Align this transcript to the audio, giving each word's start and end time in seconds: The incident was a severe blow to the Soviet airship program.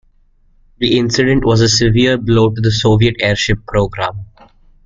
The 0.79 0.97
incident 0.97 1.45
was 1.45 1.61
a 1.61 1.69
severe 1.69 2.17
blow 2.17 2.49
to 2.49 2.59
the 2.59 2.71
Soviet 2.71 3.17
airship 3.19 3.59
program. 3.67 4.25